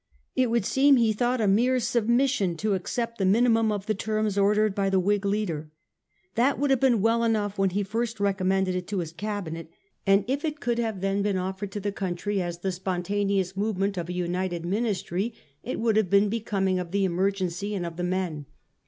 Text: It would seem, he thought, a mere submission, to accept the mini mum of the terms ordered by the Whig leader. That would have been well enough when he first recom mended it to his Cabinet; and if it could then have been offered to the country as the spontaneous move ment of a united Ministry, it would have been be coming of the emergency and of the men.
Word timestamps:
It 0.35 0.49
would 0.49 0.65
seem, 0.65 0.95
he 0.95 1.13
thought, 1.13 1.39
a 1.41 1.47
mere 1.47 1.79
submission, 1.79 2.57
to 2.57 2.73
accept 2.73 3.19
the 3.19 3.23
mini 3.25 3.49
mum 3.49 3.71
of 3.71 3.85
the 3.85 3.93
terms 3.93 4.35
ordered 4.35 4.73
by 4.73 4.89
the 4.89 4.99
Whig 4.99 5.23
leader. 5.27 5.69
That 6.33 6.57
would 6.57 6.71
have 6.71 6.79
been 6.79 7.03
well 7.03 7.23
enough 7.23 7.59
when 7.59 7.69
he 7.69 7.83
first 7.83 8.17
recom 8.17 8.47
mended 8.47 8.75
it 8.75 8.87
to 8.87 8.97
his 8.97 9.13
Cabinet; 9.13 9.69
and 10.07 10.25
if 10.27 10.43
it 10.43 10.59
could 10.59 10.79
then 10.79 10.85
have 11.01 11.21
been 11.23 11.37
offered 11.37 11.71
to 11.73 11.79
the 11.79 11.91
country 11.91 12.41
as 12.41 12.61
the 12.61 12.71
spontaneous 12.71 13.55
move 13.55 13.77
ment 13.77 13.95
of 13.95 14.09
a 14.09 14.13
united 14.13 14.65
Ministry, 14.65 15.35
it 15.61 15.79
would 15.79 15.95
have 15.97 16.09
been 16.09 16.29
be 16.29 16.39
coming 16.39 16.79
of 16.79 16.89
the 16.89 17.05
emergency 17.05 17.75
and 17.75 17.85
of 17.85 17.97
the 17.97 18.03
men. 18.03 18.47